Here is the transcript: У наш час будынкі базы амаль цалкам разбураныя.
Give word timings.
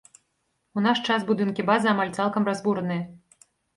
У 0.79 0.81
наш 0.85 0.97
час 1.11 1.27
будынкі 1.29 1.65
базы 1.69 1.87
амаль 1.93 2.13
цалкам 2.21 2.43
разбураныя. 2.51 3.01